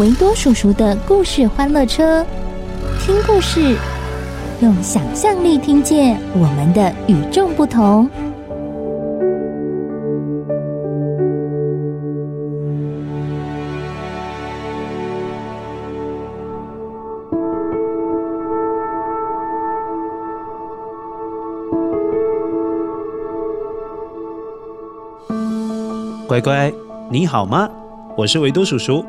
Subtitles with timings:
[0.00, 2.26] 维多叔叔的故事欢乐车，
[2.98, 3.76] 听故事，
[4.60, 8.10] 用想象力听见我们的与众不同。
[26.26, 26.72] 乖乖，
[27.08, 27.70] 你好吗？
[28.16, 29.04] 我是维多叔叔。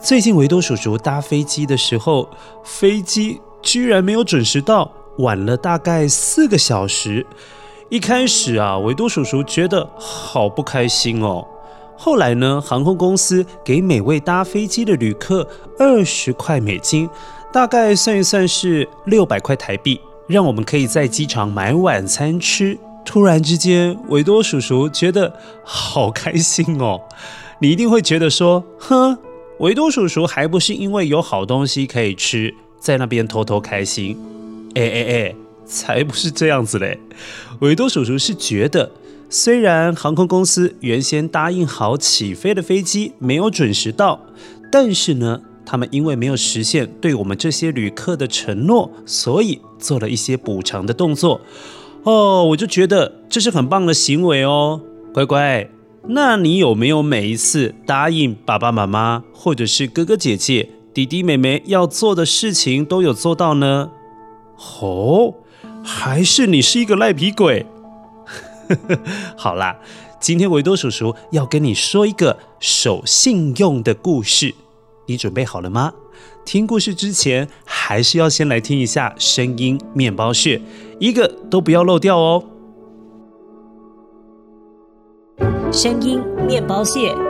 [0.00, 2.30] 最近维多叔叔搭飞机的时候，
[2.62, 7.26] 飞机居然没有准时到，晚了大概四个小时。
[7.88, 11.44] 一开始啊，维多叔叔觉得好不开心哦。
[11.96, 15.46] 后来呢，航空公司给每位搭飞机的旅客
[15.78, 17.10] 二十块美金，
[17.52, 22.78] 大概算一算是六百块台币，让我们可以在机场买晚餐吃。
[23.04, 27.00] 突然之间，维多叔叔觉得好开心哦！
[27.58, 29.18] 你一定会觉得说：“哼，
[29.58, 34.16] 维多叔叔还不是因为有好东西可以吃，在那边偷偷开心？”
[34.74, 35.34] 哎哎哎，
[35.64, 36.98] 才不是这样子嘞！
[37.60, 38.92] 维多叔叔是觉得，
[39.28, 44.20] 虽然航空公司原先答应好起飞的飞机没有准时到，
[44.70, 51.40] 但是呢，他们因为没有实现对我们这些旅客的承诺，所以做了一些补偿的动作。
[52.04, 54.80] 哦，我就觉得这是很棒的行为哦，
[55.12, 55.68] 乖乖。
[56.10, 63.90] 那你有没有每一次答应爸爸妈妈，或者是哥哥姐姐、弟弟妹妹要做的事情都有做到呢？
[64.80, 65.34] 哦，
[65.84, 67.66] 还是你是一个赖皮鬼？
[69.36, 69.78] 好啦，
[70.18, 74.54] 今天维多叔叔要跟你说一个守信用的故事，
[75.06, 75.92] 你准备好了吗？
[76.46, 80.62] 听故事之前，还是要先来听一下声音面包屑，
[80.98, 82.42] 一个都不要漏掉哦。
[85.72, 87.27] 声音面包屑。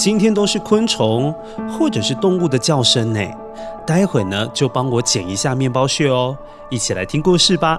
[0.00, 1.30] 今天都是昆虫
[1.68, 3.20] 或者是动物的叫声呢。
[3.86, 6.34] 待会呢，就帮我剪一下面包屑哦。
[6.70, 7.78] 一起来听故事吧。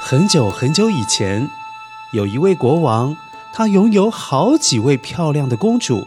[0.00, 1.63] 很久很久以前。
[2.14, 3.16] 有一位国王，
[3.52, 6.06] 他拥有好几位漂亮的公主，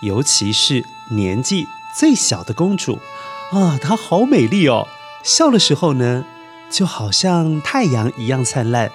[0.00, 2.98] 尤其是年纪最小的公主，
[3.52, 4.88] 啊，她好美丽哦！
[5.22, 6.24] 笑的时候呢，
[6.70, 8.90] 就好像太阳一样灿烂。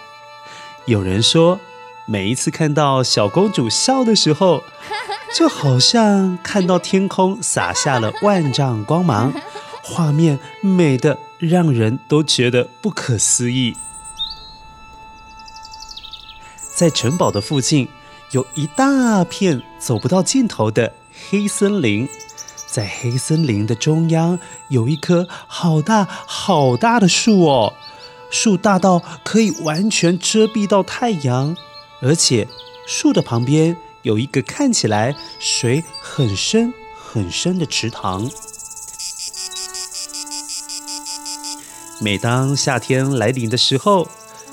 [0.86, 1.60] 有人说，
[2.06, 4.64] 每一次看到小公主笑的时候，
[5.38, 9.32] 就好像看到天空洒下了万丈光芒，
[9.84, 13.78] 画面美得让人都觉得不可思议。
[16.78, 17.88] 在城堡的附近，
[18.30, 20.94] 有一大片走不到尽头的
[21.28, 22.08] 黑森林。
[22.68, 24.38] 在黑森林的中央，
[24.68, 27.74] 有一棵好大好大的树哦，
[28.30, 31.58] 树大到可以完全遮蔽到太阳，
[32.00, 32.48] 而且
[32.86, 38.30] 树的旁边有一个看起来水很深很深的池塘。
[42.00, 44.08] 每当夏天来临的时候，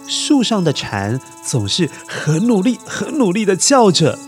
[0.06, 4.18] 树上的蝉总是很努力、很努力的叫着。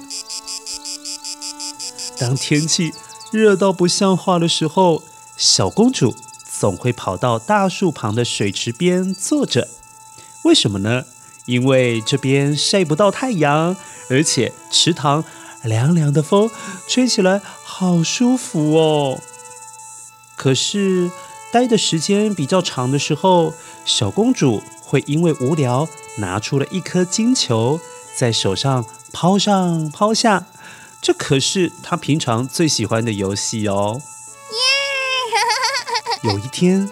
[2.19, 2.93] 当天气
[3.31, 5.03] 热到不像话的时候，
[5.37, 6.15] 小公主
[6.59, 9.69] 总会跑到大树旁的水池边坐着。
[10.45, 11.05] 为什么呢？
[11.45, 13.77] 因为这边晒不到太阳，
[14.09, 15.23] 而且池塘
[15.63, 16.51] 凉凉的风
[16.89, 19.21] 吹起来好舒服哦。
[20.37, 21.11] 可是
[21.53, 25.89] 待的时间比较长的时候，小公主会因为无聊，
[26.19, 27.81] 拿出了一颗金球，
[28.17, 30.47] 在手上抛上抛下。
[31.03, 34.01] 这可是她平常最喜欢的游戏哦。
[36.23, 36.31] Yeah!
[36.33, 36.89] 有一天，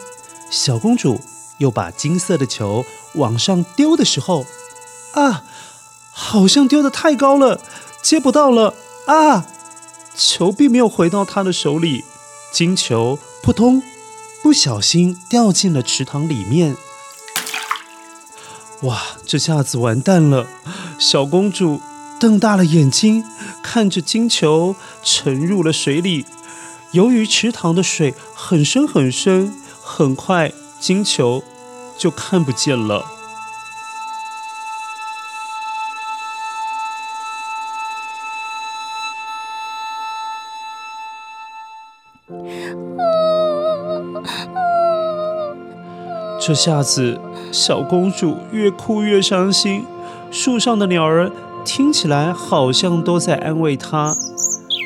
[0.50, 1.20] 小公主
[1.58, 4.44] 又把金色的球往上丢的时候，
[5.14, 5.44] 啊，
[6.11, 7.61] 好像丢的太高了，
[8.02, 8.75] 接不到了
[9.06, 9.46] 啊！
[10.17, 12.05] 球并没有回到她的手里，
[12.52, 13.19] 金球。
[13.43, 13.82] 扑通！
[14.43, 16.79] 不小心掉进了池塘里面。
[18.85, 20.47] 哇，这下子完蛋了！
[20.99, 21.81] 小公主
[22.21, 23.25] 瞪大了眼睛，
[23.63, 26.27] 看着金球沉入了水里。
[26.93, 31.43] 由于池塘的水很深很深，很快金球
[31.97, 33.07] 就看不见了。
[46.39, 47.19] 这下子，
[47.55, 49.87] 小公主越哭越伤心。
[50.29, 51.31] 树上的鸟儿
[51.65, 54.12] 听起来好像都在安慰她，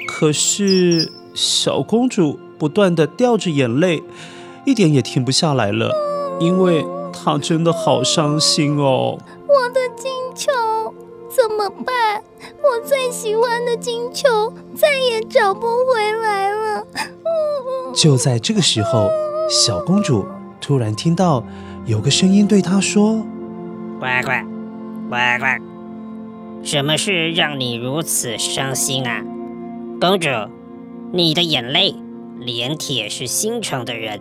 [0.07, 4.03] 可是小公主不断的掉着眼泪，
[4.67, 5.91] 一点也停不下来了，
[6.39, 9.19] 因为她真的好伤心哦。
[9.47, 10.53] 我的金球
[11.31, 12.23] 怎么办？
[12.63, 16.87] 我最喜欢的金球再也找不回来了。
[17.95, 19.09] 就在这个时候，
[19.49, 20.27] 小公主。
[20.61, 21.43] 突然听到
[21.89, 23.27] 有个声音对他说
[23.99, 24.45] ：“乖乖，
[25.09, 25.59] 乖乖，
[26.63, 29.23] 什么事让你如此伤心啊？
[29.99, 30.29] 公主，
[31.15, 31.95] 你的眼泪，
[32.39, 34.21] 连铁石心肠的人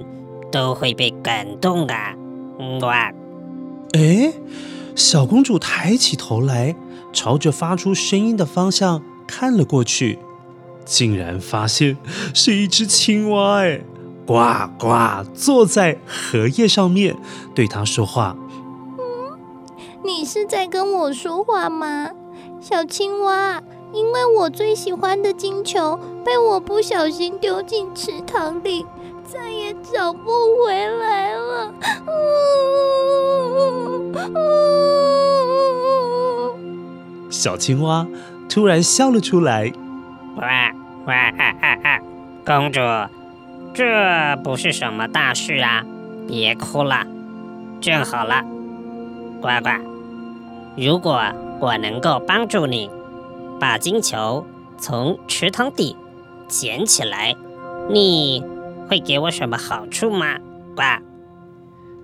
[0.49, 2.15] 都会被感动啊！”
[2.79, 2.87] 呱。
[3.91, 4.31] 哎，
[4.95, 6.73] 小公主抬起头来，
[7.11, 10.19] 朝着发出声音的方向看了过去，
[10.85, 11.97] 竟然发现
[12.33, 13.57] 是一只青蛙！
[13.57, 13.81] 哎。
[14.27, 17.15] 呱呱，坐在荷叶上面，
[17.56, 18.35] 对他说话。
[19.00, 19.39] 嗯，
[20.03, 22.09] 你是在跟我说话吗，
[22.59, 23.63] 小青蛙？
[23.94, 28.85] 因为我最喜欢的金球被我不小心丢进池塘里，
[29.24, 30.30] 再也找不
[30.65, 31.73] 回来了。
[32.06, 32.12] 嗯
[36.65, 38.06] 嗯、小青蛙
[38.50, 39.71] 突然笑了出来。
[40.35, 40.73] 哇
[41.06, 42.01] 哇哈哈哈！
[42.45, 42.81] 公主。
[43.77, 45.85] 这不是什么大事啊，
[46.27, 47.06] 别哭了，
[47.79, 48.44] 正好了，
[49.39, 49.79] 乖乖。
[50.75, 51.21] 如果
[51.59, 52.89] 我能够帮助你
[53.59, 54.44] 把金球
[54.79, 55.95] 从池塘底
[56.47, 57.35] 捡起来，
[57.88, 58.44] 你
[58.89, 60.39] 会给我什么好处吗？
[60.75, 61.00] 乖。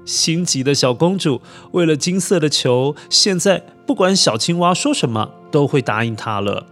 [0.05, 1.41] 心急的小公主
[1.71, 6.67] 为了金色的球，现在不管小青蛙说什么，都会答应她了。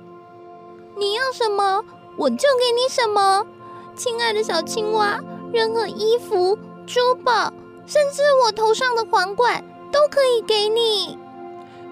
[1.00, 1.84] 你要什么，
[2.18, 3.48] 我就给你什么。
[3.96, 5.20] 亲爱的小青蛙，
[5.54, 6.58] 任何衣服、
[6.88, 7.54] 珠宝，
[7.86, 11.18] 甚至我头上的皇冠，都可以给你。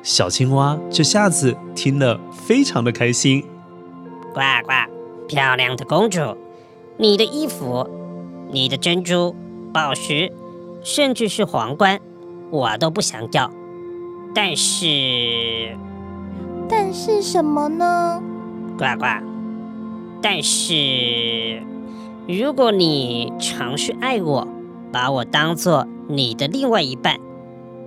[0.02, 3.44] 小青蛙这下子听了，非常的开心。
[4.34, 4.72] 呱呱，
[5.28, 6.38] 漂亮的公主，
[6.98, 7.88] 你的衣服、
[8.50, 9.36] 你的珍珠、
[9.74, 10.32] 宝石，
[10.82, 12.00] 甚至是皇冠，
[12.50, 13.52] 我都不想要。
[14.34, 15.78] 但是，
[16.70, 18.24] 但是什么呢？
[18.78, 19.06] 呱呱，
[20.22, 21.62] 但是。
[22.38, 24.48] 如果你尝试爱我，
[24.92, 27.18] 把我当做你的另外一半，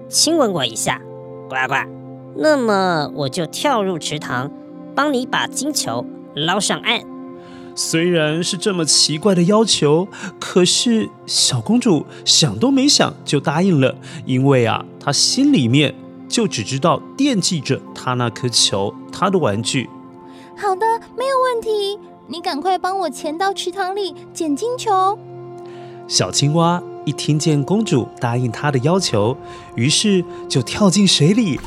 [0.08, 1.00] 亲吻我一下，
[1.48, 1.88] 呱呱，
[2.36, 4.50] 那么我就跳入池塘，
[4.96, 7.04] 帮你把金球捞上岸。
[7.76, 10.08] 虽然是这么奇怪的要求，
[10.40, 13.94] 可是小公主想都没想就答应了，
[14.26, 15.94] 因为啊，她心里面
[16.28, 19.88] 就只知道惦记着她那颗球，她的玩具。
[20.56, 20.84] 好的，
[21.16, 21.96] 没有问题。
[22.32, 25.18] 你赶快帮我潜到池塘里捡金球。
[26.08, 29.36] 小青蛙一听见公主答应她的要求，
[29.74, 31.60] 于是就跳进水里，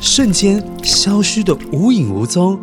[0.00, 2.56] 瞬间消失的无影无踪。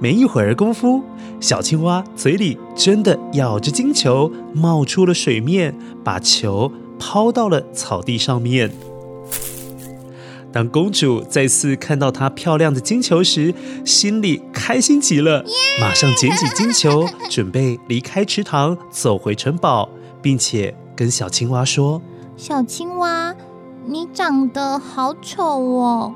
[0.00, 1.02] 没一会儿功夫，
[1.40, 8.70] 小青蛙嘴里真的咬着金球，冒出了水面，把球抛到了草地上面。
[10.52, 13.54] 当公主再次看到她漂亮的金球时，
[13.86, 15.42] 心里开心极了，
[15.80, 19.88] 马上捡起金球，准备离开池塘，走回城堡，
[20.20, 22.02] 并且跟小青蛙说
[22.36, 23.34] ：“小青蛙，
[23.86, 26.14] 你长得好丑哦，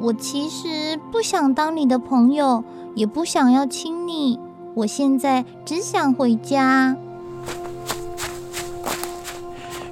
[0.00, 2.64] 我其实不想当你的朋友，
[2.96, 4.40] 也不想要亲你，
[4.74, 6.96] 我现在只想回家。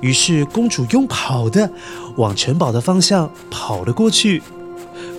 [0.01, 1.71] 于是公主用跑的
[2.17, 4.43] 往城堡的方向跑了过去。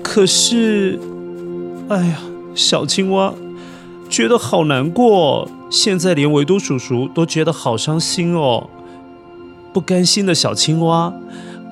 [0.03, 0.99] 可是，
[1.89, 2.19] 哎呀，
[2.53, 3.33] 小青蛙
[4.09, 8.69] 觉得好难过，现在连维多叔叔都觉得好伤心哦。
[9.73, 11.13] 不甘心的小青蛙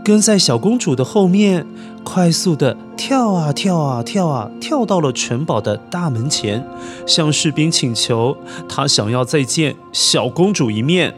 [0.04, 1.66] 跟在小公主的后面，
[2.04, 6.68] 快速的跳啊跳啊跳啊，跳到了城堡的大门前，
[7.08, 8.36] 向士兵请求，
[8.68, 11.16] 他想要再见小公主一面。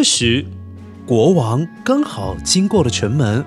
[0.00, 0.46] 这时，
[1.04, 3.44] 国王刚好经过了城门，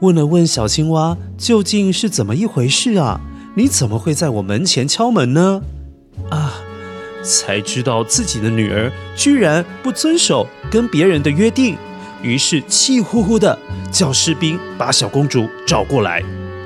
[0.00, 3.18] 问了问小青蛙：“究竟是怎么一回事啊？
[3.54, 5.62] 你怎么会在我门前敲门呢？”
[6.28, 6.52] 啊，
[7.22, 11.78] 才知道自己的女儿居然不遵守跟别人的约定，
[12.22, 13.58] 于是气呼呼的
[13.90, 16.22] 叫士兵把小公主找过来。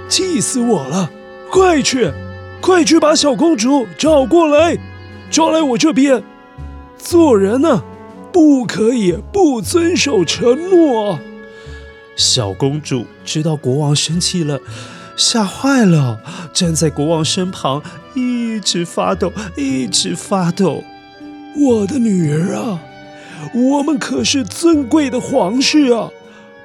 [0.08, 1.08] 气死我了！
[1.52, 2.10] 快去，
[2.60, 4.76] 快去把小公主找过来，
[5.30, 6.20] 抓来我这边。
[6.98, 7.84] 做人呢、
[8.34, 11.20] 不可以不遵守承诺。
[12.16, 14.58] 小公主知道国王生气了，
[15.16, 16.20] 吓坏了，
[16.52, 17.80] 站在国王身旁，
[18.16, 20.82] 一直发抖，一直发抖。
[21.56, 22.80] 我的女儿啊，
[23.54, 26.10] 我们可是尊贵的皇室啊，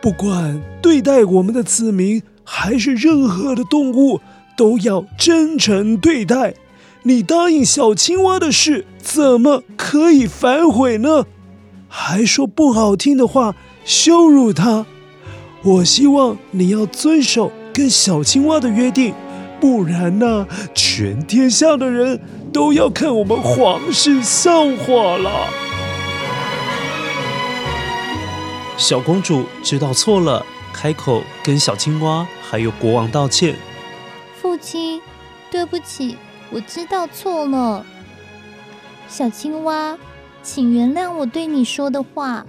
[0.01, 4.21] 不管对待我们的子民还是任何的动物，
[4.57, 6.55] 都要真诚对待。
[7.03, 11.25] 你答应小青蛙的事，怎么可以反悔呢？
[11.89, 14.85] 还说不好听的话，羞辱他。
[15.63, 19.13] 我希望你要遵守跟小青蛙的约定，
[19.59, 22.21] 不然呢，全天下的人
[22.53, 25.49] 都要看我们皇室笑话了。
[28.77, 33.55] 小公主知道错了，开口跟小青蛙还有国王道歉
[34.39, 35.01] ：“父亲，
[35.51, 36.15] 对不起，
[36.51, 37.85] 我知道错了。”
[39.09, 39.97] 小青蛙。
[40.41, 42.45] 请原谅我对你说的话。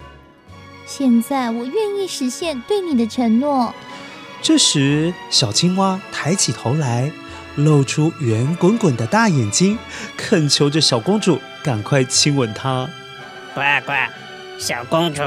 [0.86, 3.72] 现在我愿意实现对你的承诺。
[4.42, 7.12] 这时，小青蛙抬起头来，
[7.56, 9.78] 露出圆滚滚的大眼睛，
[10.16, 12.88] 恳求着小公主赶快亲吻它。
[13.54, 14.10] 乖乖，
[14.58, 15.22] 小公主，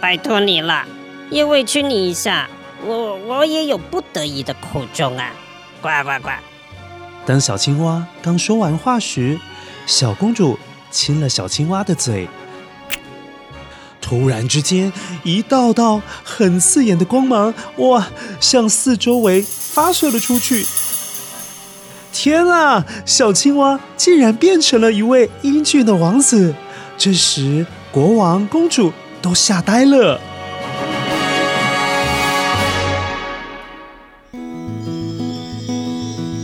[0.00, 0.84] 拜托你了，
[1.30, 2.48] 也委屈你一下。
[2.84, 5.30] 我我也有不得已的苦衷啊。
[5.80, 6.40] 乖乖乖。
[7.26, 9.38] 当小青蛙刚说完话时，
[9.86, 10.58] 小公主。
[10.94, 12.28] 亲了小青蛙的嘴，
[14.00, 14.92] 突然之间，
[15.24, 18.06] 一道道很刺眼的光芒，哇，
[18.38, 20.64] 向四周围发射了出去。
[22.12, 26.54] 天啊，小青蛙竟然变成了一位英俊的王子！
[26.96, 30.20] 这时，国王、公主都吓呆了。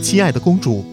[0.03, 0.83] 亲爱的公主，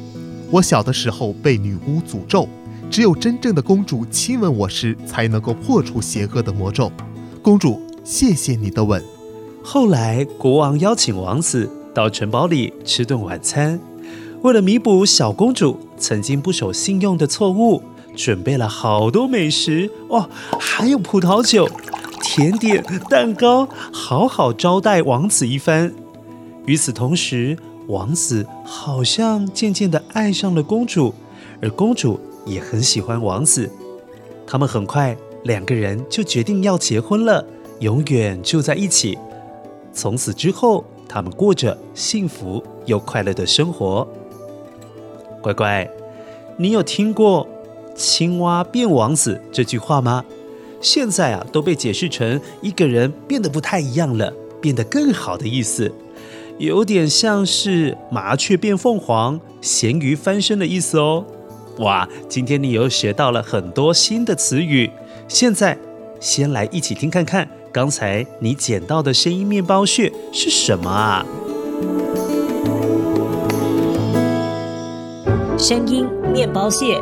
[0.49, 2.49] 我小的时候被女巫诅咒。
[2.91, 6.91] 只有真正的公主亲吻我时，才能够破除邪恶的魔咒。
[7.43, 9.03] 公主，谢谢你的吻。
[9.63, 13.79] 后来，国王邀请王子到城堡里吃顿晚餐，
[14.43, 17.83] 为了弥补小公主曾经不守信用的错误，
[18.17, 20.29] 准备了好多美食哦，
[20.59, 21.69] 还有葡萄酒、
[22.23, 25.93] 甜点、蛋糕，好好招待王子一番。
[26.65, 31.15] 与此同时，王子好像渐渐地爱上了公主，
[31.61, 32.19] 而公主。
[32.49, 33.71] 也很喜欢王子，
[34.47, 37.45] 他们很快两个人就决定要结婚了，
[37.81, 39.19] 永远住在一起。
[39.93, 44.07] 从此之后，他们过着幸福又快乐的生活。
[45.43, 45.89] 乖乖，
[46.57, 47.47] 你有听过
[47.95, 50.25] “青蛙变王子”这句话吗？
[50.81, 55.93] 现在啊，都被解释成一个人变得不太一样了，变得更好的意思，
[56.59, 61.25] 有点像是麻雀变凤凰、咸鱼翻身的意思哦。
[61.79, 64.91] 哇，今天你又学到了很多新的词语。
[65.29, 65.79] 现在，
[66.21, 71.25] 先来一起听看看，刚才你捡到的声音面包屑是什么啊？
[75.57, 77.01] 声音面包屑。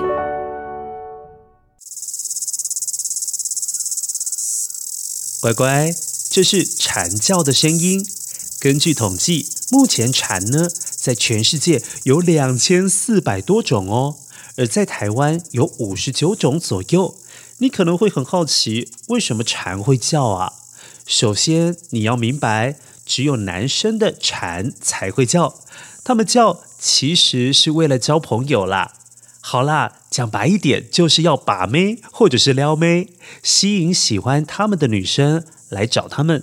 [5.41, 5.91] 乖乖，
[6.31, 8.05] 这是蝉叫的声音。
[8.59, 14.17] 根据统计，目前蝉呢，在全世界有两千四百多种哦。
[14.57, 17.17] 而在台湾有五十九种左右，
[17.59, 20.53] 你可能会很好奇，为什么蝉会叫啊？
[21.07, 25.61] 首先你要明白，只有男生的蝉才会叫，
[26.03, 28.95] 他们叫其实是为了交朋友啦。
[29.41, 33.11] 好啦，讲白一点，就是要把妹或者是撩妹，
[33.43, 36.43] 吸引喜欢他们的女生来找他们。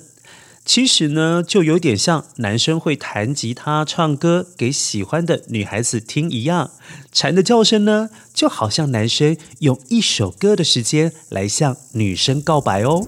[0.65, 6.71] 其实呢，就有点像男生会弹吉他、唱歌给喜欢的女孩子听一样。
[7.11, 13.05] 蝉的叫声呢，就好像男生用一首歌的时间来向女生告白哦。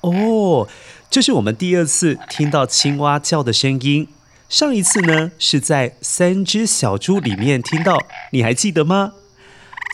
[0.00, 0.66] 哦，
[1.10, 4.08] 这是我们第二次听到青蛙叫的声音。
[4.52, 7.98] 上一次呢，是在三只小猪里面听到，
[8.32, 9.14] 你还记得吗？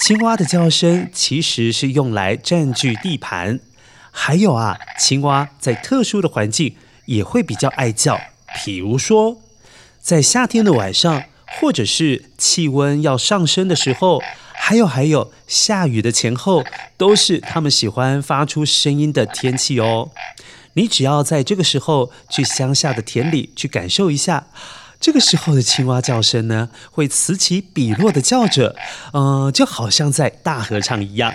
[0.01, 3.61] 青蛙的叫声其实是用来占据地盘，
[4.11, 6.75] 还有啊，青蛙在特殊的环境
[7.05, 8.21] 也会比较爱叫，
[8.65, 9.41] 比如说
[10.01, 11.23] 在夏天的晚上，
[11.61, 14.21] 或者是气温要上升的时候，
[14.53, 16.65] 还有还有下雨的前后，
[16.97, 20.11] 都是它们喜欢发出声音的天气哦。
[20.75, 24.47] 你只要在这个时候去乡下的田里去感受一下，
[25.01, 28.77] 这个时候的青蛙叫声呢，会此起彼落的叫着，
[29.13, 31.33] 嗯、呃，就好像在大合唱一样。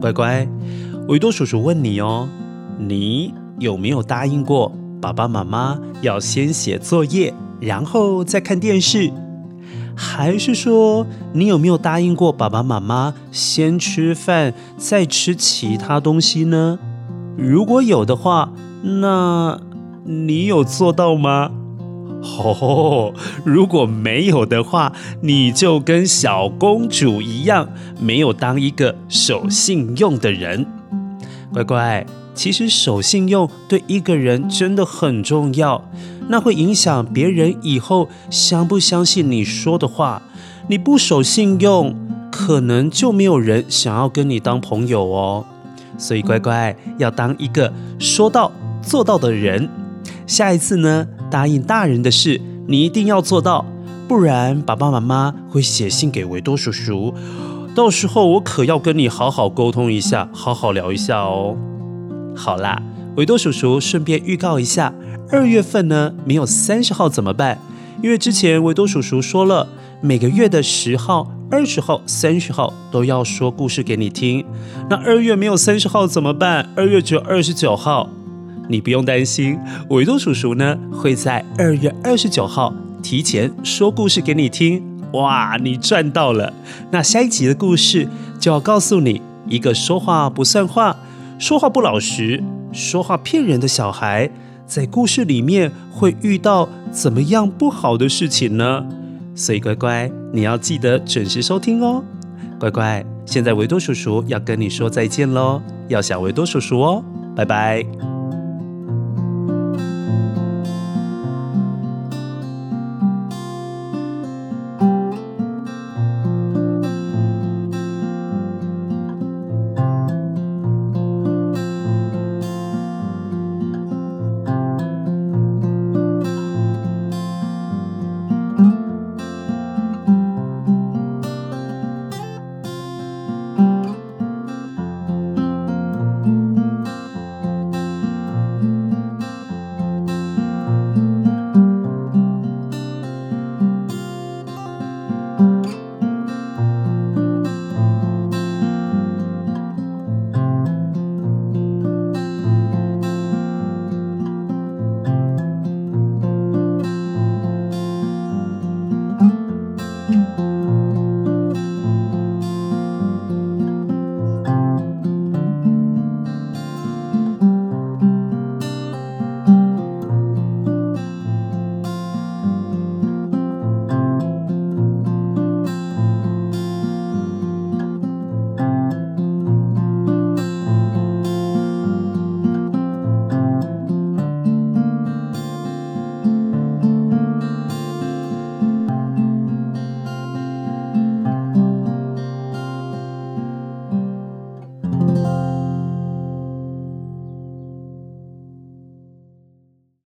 [0.00, 0.46] 乖乖，
[1.08, 2.28] 维多叔叔问你哦，
[2.78, 9.10] 你有没有答应过爸爸妈妈要先写作业，然后再看电视？
[9.96, 16.78] 还是说，你有没有答应过爸爸妈妈先吃饭再吃其他东西呢？
[17.36, 19.58] 如果有的话，那
[20.04, 21.50] 你有做到吗？
[22.38, 23.12] 哦，
[23.44, 27.68] 如果没有的话，你就跟小公主一样，
[28.00, 30.66] 没有当一个守信用的人。
[31.52, 35.88] 乖乖，其实守信用对一个人真的很重要。
[36.28, 40.22] 那会影响别人以后相不相信你说的话。
[40.68, 41.94] 你不守信用，
[42.32, 45.44] 可能就没有人想要跟你当朋友哦。
[45.98, 48.50] 所以乖乖要当一个说到
[48.82, 49.68] 做到的人。
[50.26, 53.66] 下一次呢，答应大人的事，你一定要做到，
[54.08, 57.14] 不然爸爸妈妈会写信给维多叔叔。
[57.74, 61.54] 到时候我可要跟你好好沟通一下，好好聊一下哦。
[62.34, 62.80] 好啦，
[63.16, 64.92] 维多叔叔顺便预告一下。
[65.30, 67.58] 二月份呢，没有三十号怎么办？
[68.02, 69.66] 因为之前维多叔叔说了，
[70.02, 74.44] 每个月的十号、二十号、三十号都要说故事给你听。
[74.90, 76.68] 那二月没有三十号怎么办？
[76.76, 78.10] 二月只有二十九号，
[78.68, 84.82] 你不用担心，维多叔叔呢会在二月二十九号提前说故事给你听。
[85.12, 86.52] 哇，你赚到了！
[86.90, 90.96] 那下一集的故事就要告诉你一个说话不算话、
[91.38, 92.42] 说话不老实、
[92.72, 94.30] 说话骗人的小孩。
[94.66, 98.82] 在故事里面会遇到怎么样不好的事情呢？
[99.34, 102.02] 所以乖乖，你要记得准时收听哦。
[102.58, 107.04] 乖乖，现在维多叔叔要跟你说再见喽，要想维多叔叔哦，
[107.36, 108.13] 拜拜。